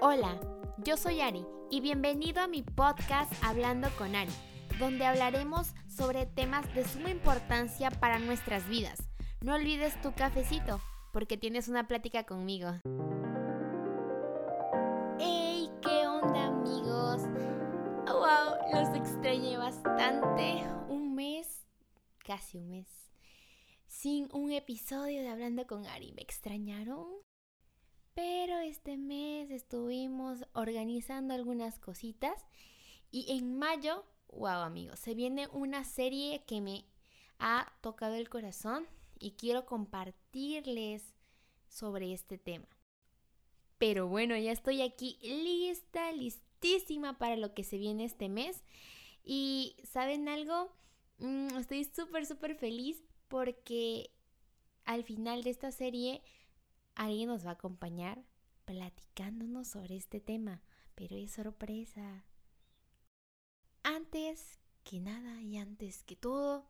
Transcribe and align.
Hola, 0.00 0.38
yo 0.84 0.96
soy 0.96 1.20
Ari 1.20 1.44
y 1.72 1.80
bienvenido 1.80 2.40
a 2.40 2.46
mi 2.46 2.62
podcast 2.62 3.32
Hablando 3.42 3.88
con 3.98 4.14
Ari, 4.14 4.30
donde 4.78 5.04
hablaremos 5.04 5.74
sobre 5.88 6.24
temas 6.24 6.72
de 6.72 6.84
suma 6.84 7.10
importancia 7.10 7.90
para 7.90 8.20
nuestras 8.20 8.68
vidas. 8.68 9.08
No 9.40 9.54
olvides 9.54 10.00
tu 10.00 10.14
cafecito, 10.14 10.80
porque 11.12 11.36
tienes 11.36 11.66
una 11.66 11.88
plática 11.88 12.22
conmigo. 12.22 12.68
¡Hey! 15.18 15.68
¿Qué 15.82 16.06
onda 16.06 16.46
amigos? 16.46 17.22
¡Wow! 18.06 18.72
Los 18.72 18.96
extrañé 18.96 19.58
bastante. 19.58 20.62
Un 20.88 21.16
mes, 21.16 21.66
casi 22.24 22.56
un 22.56 22.70
mes, 22.70 23.10
sin 23.88 24.28
un 24.32 24.52
episodio 24.52 25.22
de 25.22 25.28
Hablando 25.28 25.66
con 25.66 25.86
Ari. 25.86 26.12
¿Me 26.12 26.22
extrañaron? 26.22 27.27
Pero 28.18 28.58
este 28.58 28.96
mes 28.96 29.48
estuvimos 29.48 30.44
organizando 30.52 31.34
algunas 31.34 31.78
cositas 31.78 32.34
y 33.12 33.30
en 33.38 33.56
mayo, 33.56 34.04
wow 34.32 34.62
amigos, 34.62 34.98
se 34.98 35.14
viene 35.14 35.46
una 35.52 35.84
serie 35.84 36.42
que 36.44 36.60
me 36.60 36.84
ha 37.38 37.72
tocado 37.80 38.16
el 38.16 38.28
corazón 38.28 38.88
y 39.20 39.36
quiero 39.36 39.66
compartirles 39.66 41.14
sobre 41.68 42.12
este 42.12 42.38
tema. 42.38 42.66
Pero 43.78 44.08
bueno, 44.08 44.36
ya 44.36 44.50
estoy 44.50 44.82
aquí 44.82 45.20
lista, 45.22 46.10
listísima 46.10 47.18
para 47.18 47.36
lo 47.36 47.54
que 47.54 47.62
se 47.62 47.78
viene 47.78 48.04
este 48.04 48.28
mes. 48.28 48.64
Y 49.22 49.76
¿saben 49.84 50.28
algo? 50.28 50.72
Mm, 51.18 51.56
estoy 51.56 51.84
súper, 51.84 52.26
súper 52.26 52.56
feliz 52.56 53.00
porque 53.28 54.10
al 54.86 55.04
final 55.04 55.44
de 55.44 55.50
esta 55.50 55.70
serie 55.70 56.20
alguien 56.98 57.28
nos 57.28 57.46
va 57.46 57.50
a 57.50 57.54
acompañar 57.54 58.22
platicándonos 58.64 59.68
sobre 59.68 59.96
este 59.96 60.20
tema, 60.20 60.62
pero 60.94 61.16
es 61.16 61.32
sorpresa. 61.32 62.24
Antes 63.82 64.58
que 64.84 65.00
nada 65.00 65.40
y 65.40 65.56
antes 65.56 66.02
que 66.02 66.16
todo, 66.16 66.68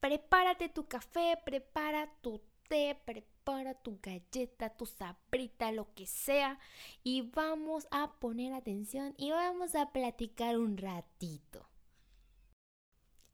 prepárate 0.00 0.68
tu 0.68 0.86
café, 0.86 1.38
prepara 1.44 2.10
tu 2.22 2.40
té, 2.68 2.98
prepara 3.04 3.74
tu 3.74 3.98
galleta, 4.00 4.70
tu 4.70 4.86
sabrita, 4.86 5.72
lo 5.72 5.92
que 5.94 6.06
sea, 6.06 6.58
y 7.02 7.22
vamos 7.22 7.88
a 7.90 8.12
poner 8.20 8.54
atención 8.54 9.14
y 9.18 9.32
vamos 9.32 9.74
a 9.74 9.92
platicar 9.92 10.56
un 10.56 10.76
ratito. 10.76 11.68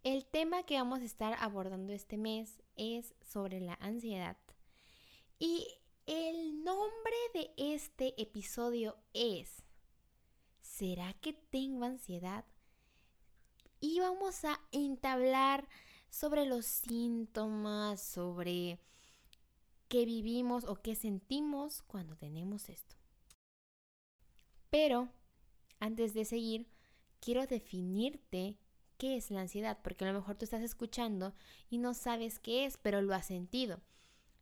El 0.03 0.27
tema 0.27 0.65
que 0.65 0.77
vamos 0.77 1.01
a 1.01 1.05
estar 1.05 1.37
abordando 1.39 1.93
este 1.93 2.17
mes 2.17 2.61
es 2.77 3.15
sobre 3.20 3.61
la 3.61 3.75
ansiedad. 3.75 4.37
Y 5.39 5.69
el 6.06 6.64
nombre 6.64 7.17
de 7.34 7.53
este 7.56 8.20
episodio 8.20 8.97
es 9.12 9.62
¿Será 10.61 11.12
que 11.14 11.33
tengo 11.33 11.84
ansiedad? 11.84 12.45
Y 13.78 14.00
vamos 14.00 14.45
a 14.45 14.61
entablar 14.73 15.69
sobre 16.08 16.47
los 16.47 16.67
síntomas, 16.67 18.03
sobre 18.03 18.80
qué 19.89 20.05
vivimos 20.05 20.64
o 20.64 20.77
qué 20.77 20.95
sentimos 20.95 21.83
cuando 21.83 22.17
tenemos 22.17 22.69
esto. 22.69 22.97
Pero, 24.70 25.08
antes 25.78 26.14
de 26.14 26.25
seguir, 26.25 26.69
quiero 27.20 27.47
definirte 27.47 28.56
qué 28.98 29.17
es 29.17 29.30
la 29.30 29.42
ansiedad, 29.42 29.78
porque 29.83 30.05
a 30.05 30.12
lo 30.12 30.19
mejor 30.20 30.36
tú 30.36 30.45
estás 30.45 30.62
escuchando 30.62 31.34
y 31.69 31.78
no 31.78 31.92
sabes 31.92 32.39
qué 32.39 32.64
es, 32.64 32.78
pero 32.78 33.03
lo 33.03 33.14
has 33.14 33.27
sentido. 33.27 33.80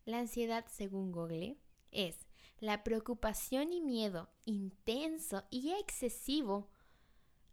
La 0.05 0.19
ansiedad, 0.19 0.65
según 0.69 1.11
Google, 1.11 1.57
es 1.91 2.27
la 2.59 2.83
preocupación 2.83 3.73
y 3.73 3.81
miedo 3.81 4.29
intenso 4.45 5.43
y 5.49 5.71
excesivo 5.71 6.69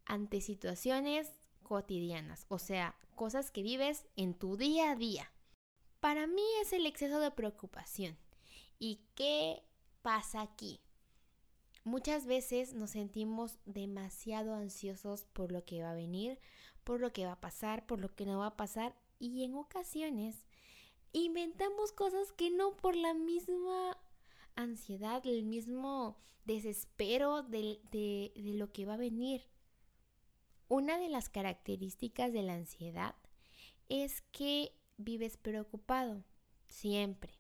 ante 0.05 0.41
situaciones 0.41 1.33
cotidianas, 1.63 2.47
o 2.49 2.59
sea, 2.59 2.97
cosas 3.15 3.51
que 3.51 3.63
vives 3.63 4.07
en 4.17 4.35
tu 4.35 4.57
día 4.57 4.93
a 4.93 4.97
día. 4.97 5.31
Para 6.01 6.27
mí 6.27 6.45
es 6.63 6.73
el 6.73 6.87
exceso 6.87 7.21
de 7.21 7.31
preocupación. 7.31 8.17
¿Y 8.79 9.01
qué 9.15 9.63
pasa 10.03 10.41
aquí? 10.41 10.81
Muchas 11.85 12.27
veces 12.27 12.75
nos 12.75 12.91
sentimos 12.91 13.59
demasiado 13.65 14.55
ansiosos 14.55 15.25
por 15.25 15.53
lo 15.53 15.65
que 15.65 15.83
va 15.83 15.91
a 15.91 15.95
venir, 15.95 16.39
por 16.85 17.01
lo 17.01 17.13
que 17.13 17.25
va 17.25 17.33
a 17.33 17.41
pasar, 17.41 17.87
por 17.87 17.99
lo 17.99 18.15
que 18.15 18.25
no 18.27 18.39
va 18.39 18.47
a 18.47 18.57
pasar 18.57 18.95
y 19.19 19.45
en 19.45 19.55
ocasiones 19.55 20.47
inventamos 21.13 21.93
cosas 21.93 22.33
que 22.33 22.51
no 22.51 22.77
por 22.77 22.97
la 22.97 23.15
misma 23.15 23.97
ansiedad, 24.55 25.25
el 25.27 25.45
mismo 25.45 26.19
desespero 26.45 27.43
de, 27.43 27.81
de, 27.91 28.33
lo 28.35 28.73
que 28.73 28.87
va 28.87 28.95
a 28.95 28.99
venir. 28.99 29.43
Una 30.69 30.99
de 30.99 31.09
las 31.09 31.29
características 31.29 32.33
de 32.33 32.43
la 32.43 32.55
ansiedad 32.55 33.15
es 33.89 34.23
que 34.33 34.73
vives 34.97 35.37
preocupado, 35.37 36.25
siempre. 36.67 37.33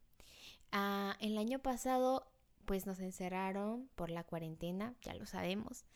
Ah, 0.70 1.16
el 1.20 1.36
año 1.38 1.58
pasado 1.60 2.30
pues 2.64 2.86
nos 2.86 3.00
encerraron 3.00 3.88
por 3.94 4.10
la 4.10 4.24
cuarentena, 4.24 4.94
ya 5.00 5.14
lo 5.14 5.24
sabemos, 5.24 5.86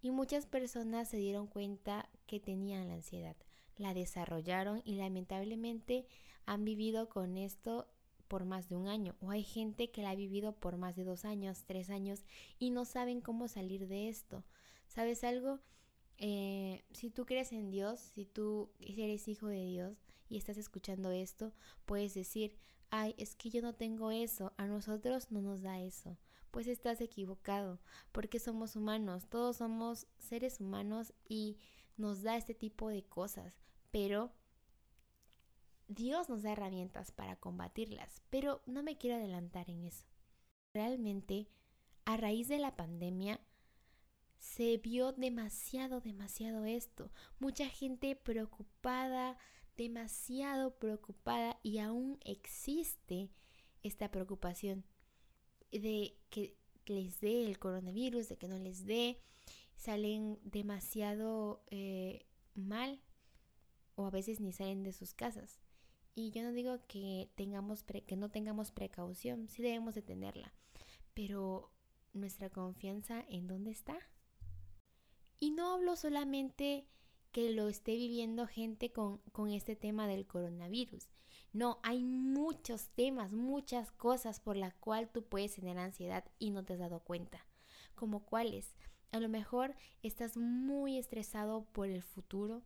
y 0.00 0.12
muchas 0.12 0.46
personas 0.46 1.08
se 1.08 1.16
dieron 1.16 1.48
cuenta 1.48 2.08
que 2.26 2.38
tenían 2.38 2.86
la 2.86 2.94
ansiedad, 2.94 3.36
la 3.80 3.94
desarrollaron 3.94 4.82
y 4.84 4.96
lamentablemente 4.96 6.06
han 6.46 6.64
vivido 6.64 7.08
con 7.08 7.36
esto 7.36 7.88
por 8.28 8.44
más 8.44 8.68
de 8.68 8.76
un 8.76 8.86
año 8.86 9.16
o 9.20 9.30
hay 9.30 9.42
gente 9.42 9.90
que 9.90 10.02
la 10.02 10.10
ha 10.10 10.14
vivido 10.14 10.52
por 10.52 10.76
más 10.76 10.94
de 10.96 11.04
dos 11.04 11.24
años, 11.24 11.64
tres 11.66 11.90
años 11.90 12.24
y 12.58 12.70
no 12.70 12.84
saben 12.84 13.20
cómo 13.20 13.48
salir 13.48 13.88
de 13.88 14.08
esto. 14.08 14.44
¿Sabes 14.86 15.24
algo? 15.24 15.60
Eh, 16.18 16.84
si 16.92 17.10
tú 17.10 17.24
crees 17.24 17.52
en 17.52 17.70
Dios, 17.70 17.98
si 18.14 18.26
tú 18.26 18.70
eres 18.78 19.26
hijo 19.26 19.46
de 19.46 19.64
Dios 19.64 19.96
y 20.28 20.36
estás 20.36 20.58
escuchando 20.58 21.10
esto, 21.10 21.52
puedes 21.86 22.12
decir, 22.14 22.56
ay, 22.90 23.14
es 23.16 23.34
que 23.34 23.48
yo 23.48 23.62
no 23.62 23.74
tengo 23.74 24.10
eso, 24.10 24.52
a 24.58 24.66
nosotros 24.66 25.30
no 25.30 25.40
nos 25.40 25.62
da 25.62 25.80
eso. 25.80 26.18
Pues 26.50 26.66
estás 26.66 27.00
equivocado, 27.00 27.80
porque 28.12 28.38
somos 28.38 28.76
humanos, 28.76 29.28
todos 29.28 29.58
somos 29.58 30.06
seres 30.18 30.60
humanos 30.60 31.12
y 31.28 31.58
nos 31.96 32.22
da 32.22 32.36
este 32.36 32.54
tipo 32.54 32.88
de 32.88 33.04
cosas, 33.04 33.60
pero 33.90 34.32
Dios 35.86 36.28
nos 36.28 36.42
da 36.42 36.52
herramientas 36.52 37.10
para 37.10 37.36
combatirlas, 37.36 38.22
pero 38.30 38.62
no 38.66 38.82
me 38.82 38.96
quiero 38.96 39.16
adelantar 39.16 39.68
en 39.70 39.84
eso. 39.84 40.06
Realmente, 40.72 41.48
a 42.04 42.16
raíz 42.16 42.48
de 42.48 42.58
la 42.58 42.76
pandemia, 42.76 43.40
se 44.38 44.78
vio 44.78 45.12
demasiado, 45.12 46.00
demasiado 46.00 46.64
esto. 46.64 47.10
Mucha 47.38 47.68
gente 47.68 48.16
preocupada, 48.16 49.36
demasiado 49.76 50.78
preocupada 50.78 51.58
y 51.62 51.78
aún 51.78 52.18
existe 52.24 53.30
esta 53.82 54.10
preocupación 54.10 54.84
de 55.72 56.16
que 56.30 56.56
les 56.86 57.20
dé 57.20 57.46
el 57.46 57.58
coronavirus, 57.58 58.28
de 58.28 58.36
que 58.36 58.48
no 58.48 58.58
les 58.58 58.84
dé. 58.84 59.20
Salen 59.76 60.38
demasiado 60.42 61.62
eh, 61.70 62.26
mal 62.54 63.00
o 63.94 64.06
a 64.06 64.10
veces 64.10 64.40
ni 64.40 64.52
salen 64.52 64.82
de 64.82 64.92
sus 64.92 65.14
casas. 65.14 65.60
Y 66.14 66.30
yo 66.32 66.42
no 66.42 66.52
digo 66.52 66.78
que, 66.86 67.30
tengamos 67.34 67.84
que 67.84 68.16
no 68.16 68.30
tengamos 68.30 68.72
precaución, 68.72 69.48
sí 69.48 69.62
debemos 69.62 69.94
de 69.94 70.02
tenerla, 70.02 70.52
pero 71.14 71.72
nuestra 72.12 72.50
confianza 72.50 73.24
en 73.28 73.46
dónde 73.46 73.70
está. 73.70 73.98
Y 75.38 75.52
no 75.52 75.72
hablo 75.72 75.96
solamente 75.96 76.86
que 77.32 77.50
lo 77.52 77.68
esté 77.68 77.94
viviendo 77.94 78.46
gente 78.46 78.92
con, 78.92 79.18
con 79.32 79.50
este 79.50 79.76
tema 79.76 80.06
del 80.06 80.26
coronavirus. 80.26 81.08
No, 81.52 81.80
hay 81.82 82.04
muchos 82.04 82.88
temas, 82.90 83.32
muchas 83.32 83.90
cosas 83.92 84.40
por 84.40 84.56
las 84.56 84.74
cuales 84.74 85.12
tú 85.12 85.24
puedes 85.24 85.54
tener 85.54 85.78
ansiedad 85.78 86.24
y 86.38 86.50
no 86.50 86.64
te 86.64 86.74
has 86.74 86.78
dado 86.78 87.00
cuenta. 87.00 87.44
Como 87.94 88.24
cuáles. 88.24 88.74
A 89.10 89.18
lo 89.18 89.28
mejor 89.28 89.74
estás 90.02 90.36
muy 90.36 90.96
estresado 90.96 91.64
por 91.72 91.88
el 91.88 92.02
futuro, 92.02 92.62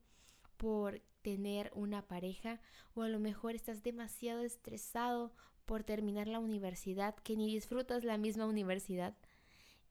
por 0.58 1.00
tener 1.22 1.70
una 1.74 2.06
pareja 2.06 2.60
o 2.94 3.02
a 3.02 3.08
lo 3.08 3.18
mejor 3.18 3.54
estás 3.54 3.82
demasiado 3.82 4.42
estresado 4.42 5.32
por 5.64 5.82
terminar 5.82 6.28
la 6.28 6.38
universidad 6.38 7.14
que 7.16 7.36
ni 7.36 7.46
disfrutas 7.46 8.04
la 8.04 8.18
misma 8.18 8.44
universidad 8.44 9.16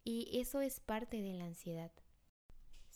y 0.03 0.39
eso 0.39 0.61
es 0.61 0.79
parte 0.79 1.21
de 1.21 1.33
la 1.33 1.45
ansiedad. 1.45 1.91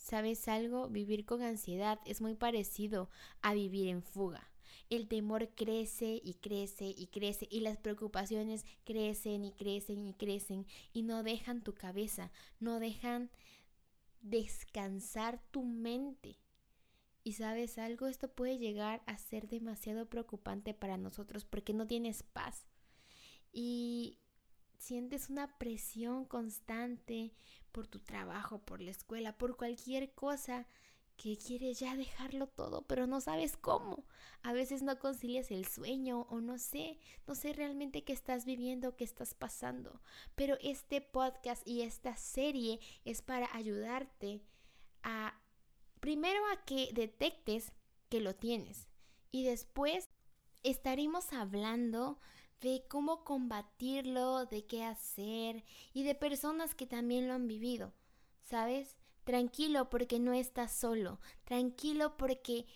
¿Sabes 0.08 0.48
algo? 0.48 0.88
Vivir 0.88 1.26
con 1.26 1.42
ansiedad 1.42 2.00
es 2.06 2.22
muy 2.22 2.34
parecido 2.34 3.10
a 3.42 3.52
vivir 3.52 3.88
en 3.88 4.02
fuga. 4.02 4.50
El 4.88 5.06
temor 5.06 5.50
crece 5.54 6.22
y 6.24 6.38
crece 6.40 6.94
y 6.96 7.08
crece 7.08 7.46
y 7.50 7.60
las 7.60 7.76
preocupaciones 7.76 8.64
crecen 8.84 9.44
y 9.44 9.52
crecen 9.52 10.06
y 10.06 10.14
crecen 10.14 10.66
y 10.94 11.02
no 11.02 11.22
dejan 11.22 11.60
tu 11.60 11.74
cabeza, 11.74 12.32
no 12.58 12.80
dejan 12.80 13.28
descansar 14.22 15.42
tu 15.50 15.62
mente. 15.62 16.38
Y 17.22 17.34
sabes 17.34 17.76
algo, 17.76 18.06
esto 18.06 18.28
puede 18.28 18.56
llegar 18.56 19.02
a 19.04 19.18
ser 19.18 19.46
demasiado 19.46 20.08
preocupante 20.08 20.72
para 20.72 20.96
nosotros 20.96 21.44
porque 21.44 21.74
no 21.74 21.86
tienes 21.86 22.22
paz. 22.22 22.66
Y 23.52 24.16
sientes 24.78 25.28
una 25.28 25.58
presión 25.58 26.24
constante 26.24 27.34
por 27.72 27.86
tu 27.86 28.00
trabajo, 28.00 28.58
por 28.58 28.80
la 28.80 28.90
escuela, 28.90 29.36
por 29.36 29.56
cualquier 29.56 30.12
cosa 30.12 30.66
que 31.18 31.36
quieres 31.36 31.80
ya 31.80 31.96
dejarlo 31.96 32.46
todo, 32.46 32.82
pero 32.82 33.06
no 33.06 33.20
sabes 33.20 33.56
cómo. 33.56 34.04
A 34.42 34.52
veces 34.52 34.82
no 34.82 34.98
concilias 35.00 35.50
el 35.50 35.66
sueño 35.66 36.26
o 36.30 36.40
no 36.40 36.58
sé, 36.58 36.96
no 37.26 37.34
sé 37.34 37.52
realmente 37.52 38.04
qué 38.04 38.12
estás 38.12 38.44
viviendo, 38.44 38.96
qué 38.96 39.02
estás 39.02 39.34
pasando. 39.34 40.00
Pero 40.36 40.56
este 40.62 41.00
podcast 41.00 41.66
y 41.66 41.82
esta 41.82 42.16
serie 42.16 42.78
es 43.04 43.20
para 43.20 43.48
ayudarte 43.52 44.42
a, 45.02 45.34
primero 45.98 46.40
a 46.52 46.64
que 46.64 46.90
detectes 46.92 47.72
que 48.08 48.20
lo 48.20 48.36
tienes 48.36 48.88
y 49.32 49.44
después 49.44 50.08
estaremos 50.62 51.32
hablando 51.32 52.20
de 52.60 52.84
cómo 52.88 53.24
combatirlo, 53.24 54.46
de 54.46 54.66
qué 54.66 54.84
hacer 54.84 55.64
y 55.92 56.02
de 56.02 56.14
personas 56.14 56.74
que 56.74 56.86
también 56.86 57.28
lo 57.28 57.34
han 57.34 57.46
vivido, 57.46 57.92
¿sabes? 58.42 58.96
Tranquilo 59.24 59.90
porque 59.90 60.18
no 60.18 60.32
estás 60.32 60.72
solo. 60.72 61.20
Tranquilo 61.44 62.16
porque 62.16 62.66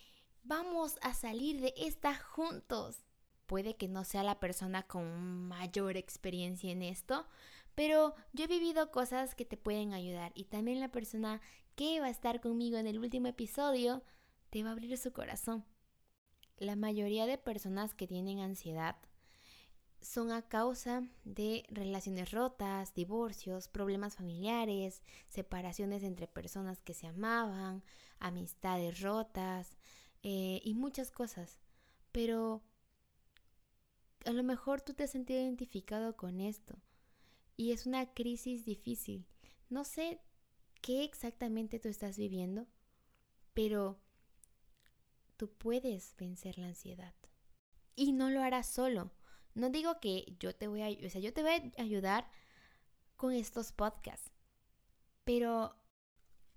vamos 0.43 0.97
a 1.01 1.13
salir 1.13 1.59
de 1.59 1.73
esta 1.77 2.15
juntos. 2.15 3.03
Puede 3.45 3.75
que 3.75 3.87
no 3.87 4.03
sea 4.03 4.23
la 4.23 4.39
persona 4.39 4.83
con 4.83 5.47
mayor 5.47 5.97
experiencia 5.97 6.71
en 6.71 6.81
esto, 6.81 7.25
pero 7.75 8.15
yo 8.33 8.45
he 8.45 8.47
vivido 8.47 8.91
cosas 8.91 9.35
que 9.35 9.45
te 9.45 9.57
pueden 9.57 9.93
ayudar 9.93 10.31
y 10.35 10.45
también 10.45 10.79
la 10.79 10.91
persona 10.91 11.41
que 11.75 11.99
va 11.99 12.05
a 12.05 12.11
estar 12.11 12.39
conmigo 12.39 12.77
en 12.77 12.87
el 12.87 12.99
último 12.99 13.27
episodio 13.27 14.03
te 14.49 14.63
va 14.63 14.69
a 14.69 14.73
abrir 14.73 14.97
su 14.97 15.11
corazón. 15.11 15.65
La 16.57 16.75
mayoría 16.75 17.25
de 17.25 17.37
personas 17.37 17.95
que 17.95 18.07
tienen 18.07 18.39
ansiedad 18.39 18.95
son 20.03 20.31
a 20.31 20.41
causa 20.41 21.07
de 21.23 21.65
relaciones 21.69 22.31
rotas, 22.31 22.93
divorcios, 22.93 23.69
problemas 23.69 24.15
familiares, 24.15 25.01
separaciones 25.29 26.03
entre 26.03 26.27
personas 26.27 26.81
que 26.81 26.93
se 26.93 27.07
amaban, 27.07 27.83
amistades 28.19 28.99
rotas 29.01 29.77
eh, 30.21 30.61
y 30.63 30.73
muchas 30.73 31.09
cosas. 31.09 31.57
Pero 32.11 32.61
a 34.25 34.31
lo 34.31 34.43
mejor 34.43 34.81
tú 34.81 34.93
te 34.93 35.05
has 35.05 35.11
sentido 35.11 35.41
identificado 35.41 36.17
con 36.17 36.41
esto 36.41 36.75
y 37.55 37.71
es 37.71 37.85
una 37.85 38.13
crisis 38.13 38.65
difícil. 38.65 39.25
No 39.69 39.85
sé 39.85 40.19
qué 40.81 41.05
exactamente 41.05 41.79
tú 41.79 41.87
estás 41.87 42.17
viviendo, 42.17 42.67
pero 43.53 43.97
tú 45.37 45.49
puedes 45.49 46.13
vencer 46.17 46.57
la 46.57 46.67
ansiedad. 46.67 47.13
Y 47.95 48.11
no 48.11 48.29
lo 48.29 48.41
harás 48.41 48.67
solo 48.67 49.11
no 49.55 49.69
digo 49.69 49.99
que 49.99 50.35
yo 50.39 50.55
te 50.55 50.67
voy 50.67 50.81
a, 50.81 51.05
o 51.05 51.09
sea, 51.09 51.21
yo 51.21 51.33
te 51.33 51.41
voy 51.41 51.51
a 51.51 51.81
ayudar 51.81 52.29
con 53.15 53.33
estos 53.33 53.71
podcasts, 53.71 54.31
pero 55.23 55.75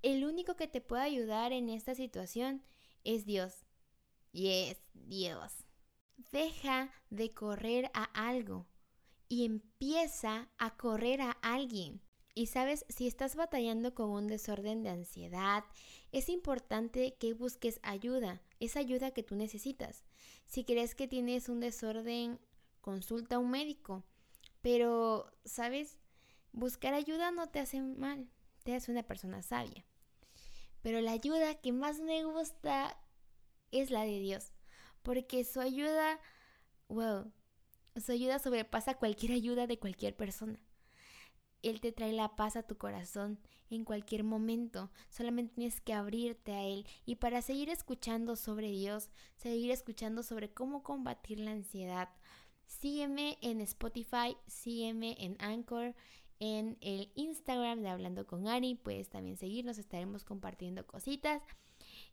el 0.03 0.25
único 0.25 0.57
que 0.57 0.69
te 0.69 0.81
puede 0.81 1.03
ayudar 1.03 1.53
en 1.53 1.69
esta 1.69 1.95
situación 1.95 2.63
es 3.05 3.25
Dios. 3.25 3.65
Y 4.33 4.49
es 4.49 4.79
Dios. 4.93 5.65
Deja 6.31 6.93
de 7.11 7.33
correr 7.33 7.91
a 7.95 8.05
algo 8.05 8.67
y 9.29 9.45
empieza 9.45 10.49
a 10.59 10.77
correr 10.77 11.21
a 11.21 11.31
alguien. 11.43 12.03
Y 12.35 12.47
sabes, 12.47 12.85
si 12.89 13.07
estás 13.07 13.35
batallando 13.35 13.95
con 13.95 14.11
un 14.11 14.27
desorden 14.27 14.83
de 14.83 14.91
ansiedad, 14.91 15.65
es 16.13 16.29
importante 16.29 17.17
que 17.19 17.33
busques 17.33 17.81
ayuda, 17.83 18.43
esa 18.61 18.81
ayuda 18.81 19.13
que 19.13 19.23
tú 19.23 19.37
necesitas. 19.37 20.05
Si 20.47 20.65
crees 20.65 20.95
que 20.95 21.09
tienes 21.09 21.49
un 21.49 21.61
desorden 21.61 22.39
consulta 22.87 23.35
a 23.35 23.39
un 23.41 23.51
médico. 23.51 24.05
Pero, 24.63 25.29
¿sabes? 25.45 25.99
Buscar 26.53 26.95
ayuda 26.95 27.33
no 27.33 27.49
te 27.49 27.59
hace 27.59 27.83
mal, 27.83 28.31
te 28.63 28.77
hace 28.77 28.93
una 28.93 29.03
persona 29.03 29.43
sabia. 29.43 29.85
Pero 30.83 31.01
la 31.01 31.11
ayuda 31.11 31.61
que 31.61 31.73
más 31.73 31.99
me 31.99 32.23
gusta 32.23 32.97
es 33.73 33.91
la 33.91 34.03
de 34.03 34.21
Dios. 34.21 34.53
Porque 35.03 35.43
su 35.43 35.61
ayuda, 35.61 36.21
wow, 36.89 37.33
su 37.97 38.13
ayuda 38.13 38.39
sobrepasa 38.39 38.95
cualquier 38.95 39.33
ayuda 39.33 39.67
de 39.67 39.81
cualquier 39.81 40.15
persona. 40.15 40.61
Él 41.63 41.81
te 41.81 41.91
trae 41.91 42.13
la 42.13 42.37
paz 42.37 42.55
a 42.55 42.63
tu 42.63 42.79
corazón 42.79 43.41
en 43.69 43.85
cualquier 43.85 44.23
momento. 44.23 44.93
Solamente 45.11 45.55
tienes 45.57 45.81
que 45.81 45.93
abrirte 45.93 46.53
a 46.53 46.63
Él. 46.63 46.87
Y 47.05 47.17
para 47.17 47.43
seguir 47.43 47.69
escuchando 47.69 48.37
sobre 48.37 48.71
Dios, 48.71 49.11
seguir 49.35 49.73
escuchando 49.73 50.23
sobre 50.23 50.53
cómo 50.53 50.85
combatir 50.85 51.41
la 51.41 51.51
ansiedad, 51.51 52.11
Sígueme 52.67 53.39
en 53.41 53.61
Spotify, 53.61 54.37
sígueme 54.47 55.17
en 55.19 55.37
Anchor, 55.41 55.95
en 56.39 56.77
el 56.81 57.11
Instagram 57.15 57.81
de 57.81 57.89
Hablando 57.89 58.27
con 58.27 58.47
Ari, 58.47 58.75
puedes 58.75 59.09
también 59.09 59.37
seguirnos, 59.37 59.79
estaremos 59.79 60.25
compartiendo 60.25 60.87
cositas. 60.87 61.43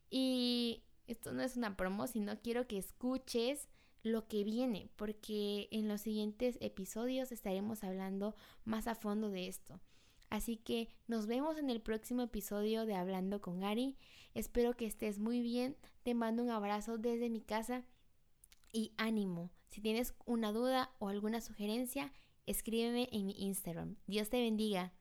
Y 0.09 0.83
esto 1.07 1.33
no 1.33 1.41
es 1.41 1.57
una 1.57 1.75
promo, 1.75 2.07
sino 2.07 2.39
quiero 2.39 2.67
que 2.67 2.77
escuches 2.77 3.67
lo 4.03 4.27
que 4.27 4.43
viene, 4.43 4.89
porque 4.95 5.67
en 5.71 5.87
los 5.87 6.01
siguientes 6.01 6.57
episodios 6.61 7.31
estaremos 7.31 7.83
hablando 7.83 8.35
más 8.63 8.87
a 8.87 8.95
fondo 8.95 9.29
de 9.29 9.47
esto. 9.47 9.79
Así 10.29 10.57
que 10.57 10.89
nos 11.07 11.27
vemos 11.27 11.57
en 11.57 11.69
el 11.69 11.81
próximo 11.81 12.23
episodio 12.23 12.85
de 12.85 12.95
Hablando 12.95 13.39
con 13.39 13.63
Ari. 13.63 13.97
Espero 14.33 14.75
que 14.75 14.85
estés 14.85 15.19
muy 15.19 15.41
bien. 15.41 15.77
Te 16.01 16.15
mando 16.15 16.41
un 16.41 16.49
abrazo 16.49 16.97
desde 16.97 17.29
mi 17.29 17.41
casa 17.41 17.85
y 18.73 18.93
ánimo. 18.97 19.51
Si 19.69 19.79
tienes 19.79 20.13
una 20.25 20.51
duda 20.51 20.91
o 20.99 21.07
alguna 21.07 21.39
sugerencia, 21.39 22.11
escríbeme 22.45 23.07
en 23.13 23.27
mi 23.27 23.35
Instagram. 23.37 23.95
Dios 24.07 24.29
te 24.29 24.41
bendiga. 24.41 24.93